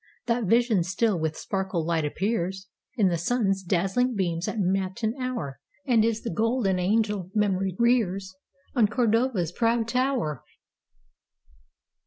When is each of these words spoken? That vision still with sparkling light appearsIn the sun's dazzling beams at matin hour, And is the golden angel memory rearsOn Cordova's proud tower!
That 0.25 0.45
vision 0.45 0.81
still 0.83 1.19
with 1.19 1.37
sparkling 1.37 1.85
light 1.85 2.05
appearsIn 2.05 2.65
the 3.11 3.19
sun's 3.19 3.61
dazzling 3.61 4.15
beams 4.15 4.47
at 4.47 4.57
matin 4.59 5.13
hour, 5.21 5.59
And 5.85 6.03
is 6.03 6.23
the 6.23 6.31
golden 6.33 6.79
angel 6.79 7.29
memory 7.35 7.75
rearsOn 7.79 8.89
Cordova's 8.89 9.51
proud 9.51 9.87
tower! 9.87 10.43